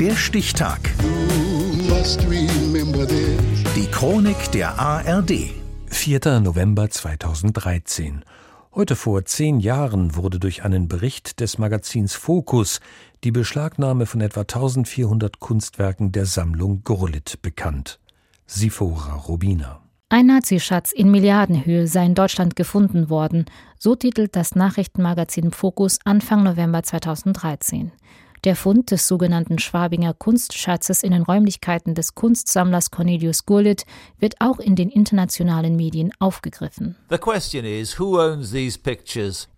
Der 0.00 0.14
Stichtag. 0.14 0.78
Die 3.74 3.86
Chronik 3.90 4.52
der 4.52 4.78
ARD. 4.78 5.32
4. 5.86 6.38
November 6.38 6.88
2013. 6.88 8.24
Heute 8.72 8.94
vor 8.94 9.24
zehn 9.24 9.58
Jahren 9.58 10.14
wurde 10.14 10.38
durch 10.38 10.62
einen 10.62 10.86
Bericht 10.86 11.40
des 11.40 11.58
Magazins 11.58 12.14
Focus 12.14 12.78
die 13.24 13.32
Beschlagnahme 13.32 14.06
von 14.06 14.20
etwa 14.20 14.42
1400 14.42 15.40
Kunstwerken 15.40 16.12
der 16.12 16.26
Sammlung 16.26 16.84
Gurlitt 16.84 17.42
bekannt. 17.42 17.98
Sifora 18.46 19.14
Rubina. 19.14 19.80
Ein 20.10 20.26
Nazischatz 20.26 20.92
in 20.92 21.10
Milliardenhöhe 21.10 21.88
sei 21.88 22.06
in 22.06 22.14
Deutschland 22.14 22.54
gefunden 22.54 23.10
worden, 23.10 23.46
so 23.80 23.96
titelt 23.96 24.36
das 24.36 24.54
Nachrichtenmagazin 24.54 25.50
Focus 25.50 25.98
Anfang 26.04 26.44
November 26.44 26.84
2013. 26.84 27.90
Der 28.44 28.54
Fund 28.54 28.90
des 28.90 29.08
sogenannten 29.08 29.58
Schwabinger 29.58 30.14
Kunstschatzes 30.14 31.02
in 31.02 31.10
den 31.10 31.22
Räumlichkeiten 31.22 31.94
des 31.94 32.14
Kunstsammlers 32.14 32.90
Cornelius 32.90 33.46
Gurlitt 33.46 33.84
wird 34.20 34.36
auch 34.40 34.60
in 34.60 34.76
den 34.76 34.90
internationalen 34.90 35.74
Medien 35.74 36.12
aufgegriffen. 36.20 36.94
Is, 37.10 37.96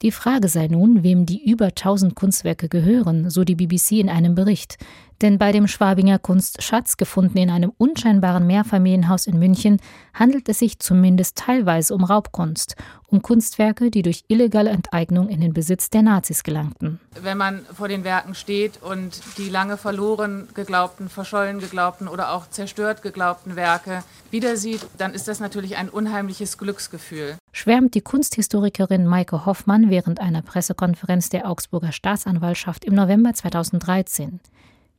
die 0.02 0.12
Frage 0.12 0.48
sei 0.48 0.68
nun, 0.68 1.02
wem 1.02 1.26
die 1.26 1.50
über 1.50 1.66
1000 1.66 2.14
Kunstwerke 2.14 2.68
gehören, 2.68 3.28
so 3.28 3.44
die 3.44 3.54
BBC 3.54 3.92
in 3.92 4.08
einem 4.08 4.34
Bericht. 4.34 4.78
Denn 5.22 5.36
bei 5.36 5.52
dem 5.52 5.68
Schwabinger 5.68 6.18
Kunstschatz, 6.18 6.96
gefunden 6.96 7.36
in 7.36 7.50
einem 7.50 7.72
unscheinbaren 7.76 8.46
Mehrfamilienhaus 8.46 9.26
in 9.26 9.38
München, 9.38 9.78
handelt 10.14 10.48
es 10.48 10.60
sich 10.60 10.78
zumindest 10.78 11.36
teilweise 11.36 11.94
um 11.94 12.04
Raubkunst, 12.04 12.74
um 13.08 13.20
Kunstwerke, 13.20 13.90
die 13.90 14.00
durch 14.00 14.24
illegale 14.28 14.70
Enteignung 14.70 15.28
in 15.28 15.42
den 15.42 15.52
Besitz 15.52 15.90
der 15.90 16.02
Nazis 16.02 16.42
gelangten. 16.42 17.00
Wenn 17.20 17.36
man 17.36 17.66
vor 17.74 17.88
den 17.88 18.02
Werken 18.02 18.34
steht 18.34 18.82
und 18.82 19.20
die 19.36 19.50
lange 19.50 19.76
verloren 19.76 20.48
geglaubten, 20.54 21.10
verschollen 21.10 21.58
geglaubten 21.58 22.08
oder 22.08 22.32
auch 22.32 22.48
zerstört 22.48 23.02
geglaubten 23.02 23.56
Werke 23.56 24.02
wieder 24.30 24.56
sieht, 24.56 24.86
dann 24.96 25.12
ist 25.12 25.28
das 25.28 25.38
natürlich 25.38 25.76
ein 25.76 25.90
unheimliches 25.90 26.56
Glücksgefühl. 26.56 27.36
Schwärmt 27.52 27.94
die 27.94 28.00
Kunsthistorikerin 28.00 29.06
Maike 29.06 29.44
Hoffmann 29.44 29.90
während 29.90 30.20
einer 30.20 30.40
Pressekonferenz 30.40 31.28
der 31.28 31.50
Augsburger 31.50 31.92
Staatsanwaltschaft 31.92 32.86
im 32.86 32.94
November 32.94 33.34
2013. 33.34 34.40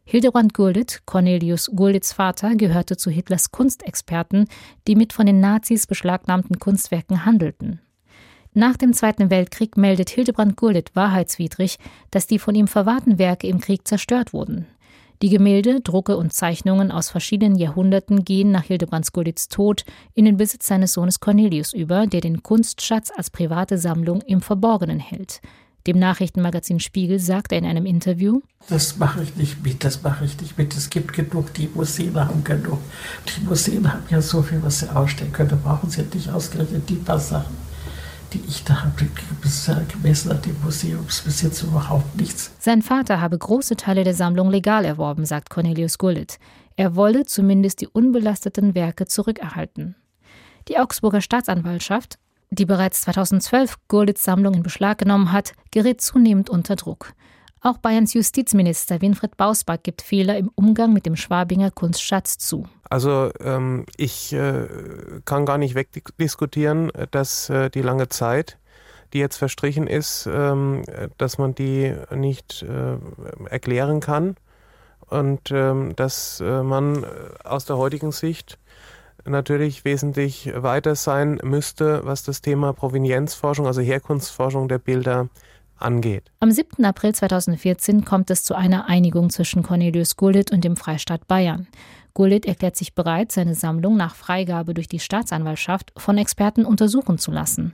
Hildebrand 0.04 0.54
Gurlitt, 0.54 1.04
Cornelius 1.06 1.70
Gurlitts 1.74 2.12
Vater, 2.12 2.56
gehörte 2.56 2.98
zu 2.98 3.10
Hitlers 3.10 3.52
Kunstexperten, 3.52 4.48
die 4.88 4.96
mit 4.96 5.14
von 5.14 5.26
den 5.26 5.40
Nazis 5.40 5.88
beschlagnahmten 5.88 6.60
Kunstwerken 6.60 7.26
handelten. 7.26 7.80
Nach 8.54 8.76
dem 8.76 8.92
Zweiten 8.92 9.30
Weltkrieg 9.30 9.78
meldet 9.78 10.10
Hildebrand 10.10 10.58
Gurlitt 10.58 10.92
wahrheitswidrig, 10.94 11.78
dass 12.10 12.28
die 12.28 12.40
von 12.40 12.56
ihm 12.56 12.68
verwahrten 12.68 13.18
Werke 13.18 13.48
im 13.48 13.62
Krieg 13.62 13.88
zerstört 13.88 14.34
wurden. 14.34 14.68
Die 15.22 15.30
Gemälde, 15.30 15.82
Drucke 15.82 16.18
und 16.18 16.34
Zeichnungen 16.34 16.92
aus 16.92 17.10
verschiedenen 17.10 17.56
Jahrhunderten 17.56 18.26
gehen 18.26 18.52
nach 18.52 18.64
Hildebrands 18.64 19.14
Gurlitts 19.14 19.48
Tod 19.50 19.86
in 20.16 20.26
den 20.26 20.36
Besitz 20.36 20.68
seines 20.68 20.94
Sohnes 20.94 21.20
Cornelius 21.20 21.74
über, 21.74 22.08
der 22.08 22.22
den 22.22 22.42
Kunstschatz 22.42 23.12
als 23.16 23.30
private 23.30 23.78
Sammlung 23.78 24.22
im 24.22 24.42
Verborgenen 24.42 25.00
hält. 25.00 25.40
Dem 25.88 25.98
Nachrichtenmagazin 25.98 26.80
Spiegel 26.80 27.20
sagt 27.20 27.52
er 27.52 27.58
in 27.58 27.66
einem 27.66 27.86
Interview, 27.86 28.42
das 28.70 28.98
mache 28.98 29.24
ich 29.24 29.36
nicht 29.36 29.64
mit, 29.64 29.84
das 29.84 30.04
mache 30.04 30.26
ich 30.26 30.40
nicht 30.40 30.58
mit. 30.58 30.76
Es 30.76 30.90
gibt 30.90 31.14
genug, 31.14 31.54
die 31.56 31.68
Museen 31.74 32.16
haben 32.16 32.44
genug. 32.44 32.78
Die 33.28 33.44
Museen 33.44 33.92
haben 33.92 34.04
ja 34.10 34.22
so 34.22 34.44
viel, 34.44 34.62
was 34.62 34.80
sie 34.80 34.96
ausstellen 34.96 35.34
können. 35.34 35.50
Da 35.50 35.56
brauchen 35.56 35.90
sie 35.90 36.04
nicht 36.14 36.30
ausgerechnet 36.30 36.88
die 36.88 36.96
paar 36.96 37.20
Sachen, 37.20 37.58
die 38.34 38.42
ich 38.48 38.64
da 38.64 38.84
habe. 38.84 38.94
Gemessen 39.92 40.32
an 40.32 40.42
dem 40.44 40.56
Museumsbesitz 40.64 41.64
überhaupt 41.64 42.16
nichts. 42.16 42.52
Sein 42.60 42.84
Vater 42.84 43.20
habe 43.20 43.38
große 43.38 43.76
Teile 43.76 44.04
der 44.04 44.14
Sammlung 44.14 44.52
legal 44.52 44.86
erworben, 44.86 45.26
sagt 45.26 45.50
Cornelius 45.50 45.98
Gullit. 45.98 46.38
Er 46.76 46.96
wolle 46.96 47.26
zumindest 47.26 47.82
die 47.82 47.88
unbelasteten 47.88 48.76
Werke 48.76 49.06
zurückerhalten. 49.08 49.96
Die 50.68 50.78
Augsburger 50.78 51.22
Staatsanwaltschaft 51.22 52.20
die 52.52 52.66
bereits 52.66 53.02
2012 53.02 53.76
Gurlitz 53.88 54.24
Sammlung 54.24 54.54
in 54.54 54.64
Beschlag 54.64 54.98
genommen 54.98 55.32
hat, 55.32 55.54
gerät 55.72 56.02
zunehmend 56.02 56.50
unter 56.50 56.76
Druck. 56.76 57.14
Auch 57.62 57.78
Bayerns 57.78 58.14
Justizminister 58.14 59.02
Winfried 59.02 59.38
Bausbach 59.38 59.78
gibt 59.82 60.02
Fehler 60.02 60.38
im 60.38 60.52
Umgang 60.56 60.94
mit 60.94 61.06
dem 61.06 61.16
Schwabinger 61.16 61.70
Kunstschatz 61.72 62.38
zu. 62.40 62.68
Also 62.90 63.32
ähm, 63.40 63.86
ich 63.98 64.34
äh, 64.34 64.68
kann 65.26 65.46
gar 65.46 65.58
nicht 65.58 65.76
wegdiskutieren, 65.76 66.92
dass 67.12 67.50
äh, 67.50 67.70
die 67.70 67.84
lange 67.84 68.10
Zeit, 68.10 68.58
die 69.14 69.20
jetzt 69.20 69.38
verstrichen 69.38 69.88
ist, 69.88 70.28
ähm, 70.32 70.84
dass 71.18 71.38
man 71.38 71.54
die 71.54 71.96
nicht 72.14 72.64
äh, 72.64 72.98
erklären 73.50 74.00
kann 74.00 74.36
und 75.08 75.52
ähm, 75.52 75.96
dass 75.96 76.42
äh, 76.42 76.64
man 76.64 77.06
aus 77.44 77.66
der 77.66 77.78
heutigen 77.78 78.12
Sicht 78.12 78.58
natürlich 79.26 79.86
wesentlich 79.86 80.52
weiter 80.56 80.96
sein 80.96 81.40
müsste, 81.44 82.02
was 82.06 82.24
das 82.24 82.42
Thema 82.42 82.74
Provenienzforschung, 82.74 83.68
also 83.68 83.82
Herkunftsforschung 83.82 84.68
der 84.68 84.80
Bilder 84.80 85.30
angeht. 85.78 86.32
Am 86.40 86.52
7. 86.52 86.84
April 86.86 87.14
2014 87.14 88.06
kommt 88.06 88.30
es 88.30 88.44
zu 88.44 88.56
einer 88.56 88.88
Einigung 88.88 89.30
zwischen 89.30 89.64
Cornelius 89.64 90.16
Gullit 90.16 90.52
und 90.52 90.64
dem 90.64 90.76
Freistaat 90.76 91.28
Bayern. 91.28 91.68
Gullit 92.14 92.46
erklärt 92.46 92.76
sich 92.76 92.94
bereit, 92.94 93.32
seine 93.32 93.56
Sammlung 93.56 93.96
nach 93.96 94.16
Freigabe 94.16 94.74
durch 94.74 94.88
die 94.88 95.00
Staatsanwaltschaft 95.00 95.94
von 95.98 96.18
Experten 96.18 96.66
untersuchen 96.66 97.18
zu 97.18 97.32
lassen. 97.32 97.74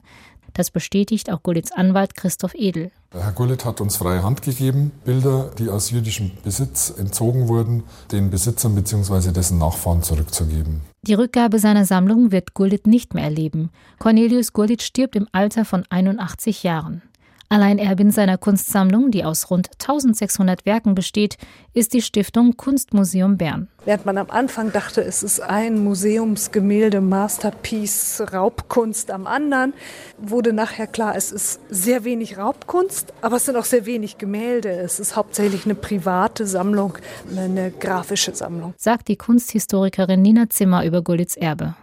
Das 0.54 0.72
bestätigt 0.72 1.32
auch 1.32 1.44
Gullits 1.44 1.72
Anwalt 1.72 2.16
Christoph 2.16 2.54
Edel. 2.56 2.92
Herr 3.12 3.32
Gullit 3.32 3.64
hat 3.64 3.80
uns 3.80 3.96
freie 3.96 4.22
Hand 4.22 4.42
gegeben, 4.42 4.92
Bilder, 5.06 5.50
die 5.58 5.70
aus 5.70 5.92
jüdischem 5.92 6.32
Besitz 6.44 6.94
entzogen 6.98 7.48
wurden, 7.48 7.84
den 8.12 8.30
Besitzern 8.30 8.76
bzw. 8.76 9.32
dessen 9.32 9.58
Nachfahren 9.58 10.04
zurückzugeben. 10.04 10.82
Die 11.04 11.14
Rückgabe 11.14 11.60
seiner 11.60 11.86
Sammlung 11.86 12.34
wird 12.34 12.54
Gullit 12.54 12.86
nicht 12.86 13.14
mehr 13.14 13.24
erleben. 13.24 13.70
Cornelius 13.98 14.52
Gullit 14.52 14.82
stirbt 14.82 15.16
im 15.16 15.28
Alter 15.32 15.64
von 15.64 15.86
81 15.90 16.64
Jahren. 16.64 17.02
Alleinerbin 17.50 18.12
seiner 18.12 18.38
Kunstsammlung, 18.38 19.10
die 19.10 19.24
aus 19.24 19.50
rund 19.50 19.70
1600 19.80 20.66
Werken 20.66 20.96
besteht, 20.96 21.38
ist 21.74 21.94
die 21.94 22.02
Stiftung 22.02 22.58
Kunstmuseum 22.58 23.38
Bern. 23.38 23.70
Während 23.86 24.06
man 24.06 24.18
am 24.18 24.30
Anfang 24.30 24.74
dachte, 24.74 25.02
es 25.02 25.24
ist 25.24 25.40
ein 25.40 25.82
Museumsgemälde, 25.82 27.00
Masterpiece, 27.00 28.22
Raubkunst 28.34 29.12
am 29.12 29.28
anderen, 29.28 29.74
wurde 30.18 30.52
nachher 30.52 30.88
klar, 30.88 31.16
es 31.16 31.32
ist 31.32 31.62
sehr 31.70 32.04
wenig 32.04 32.38
Raubkunst, 32.38 33.14
aber 33.22 33.38
es 33.38 33.46
sind 33.46 33.56
auch 33.56 33.66
sehr 33.66 33.86
wenig 33.86 34.18
Gemälde. 34.18 34.70
Es 34.70 35.00
ist 35.00 35.16
hauptsächlich 35.16 35.64
eine 35.64 35.76
private 35.76 36.46
Sammlung, 36.46 36.98
eine 37.36 37.72
grafische 37.72 38.36
Sammlung. 38.36 38.74
Sagt 38.76 39.08
die 39.08 39.16
Kunsthistorikerin 39.16 40.22
Nina 40.22 40.50
Zimmer 40.50 40.84
über 40.84 41.02
Gullits 41.02 41.38
Erbe. 41.38 41.76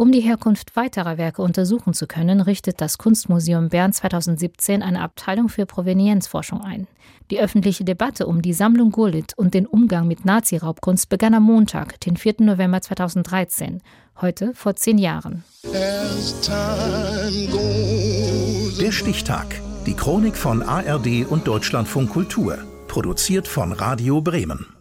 Um 0.00 0.12
die 0.12 0.20
Herkunft 0.20 0.76
weiterer 0.76 1.18
Werke 1.18 1.42
untersuchen 1.42 1.92
zu 1.92 2.06
können, 2.06 2.40
richtet 2.40 2.80
das 2.80 2.98
Kunstmuseum 2.98 3.68
Bern 3.68 3.92
2017 3.92 4.80
eine 4.80 5.00
Abteilung 5.00 5.48
für 5.48 5.66
Provenienzforschung 5.66 6.62
ein. 6.62 6.86
Die 7.32 7.40
öffentliche 7.40 7.82
Debatte 7.82 8.28
um 8.28 8.40
die 8.40 8.52
Sammlung 8.52 8.92
Gurlitt 8.92 9.36
und 9.36 9.54
den 9.54 9.66
Umgang 9.66 10.06
mit 10.06 10.24
Nazi-Raubkunst 10.24 11.08
begann 11.08 11.34
am 11.34 11.42
Montag, 11.42 11.98
den 11.98 12.16
4. 12.16 12.34
November 12.38 12.80
2013, 12.80 13.82
heute 14.20 14.54
vor 14.54 14.76
zehn 14.76 14.98
Jahren. 14.98 15.42
Der 18.80 18.92
Stichtag. 18.92 19.60
Die 19.84 19.94
Chronik 19.94 20.36
von 20.36 20.62
ARD 20.62 21.26
und 21.28 21.48
Deutschlandfunk 21.48 22.10
Kultur. 22.10 22.58
Produziert 22.86 23.48
von 23.48 23.72
Radio 23.72 24.20
Bremen. 24.20 24.77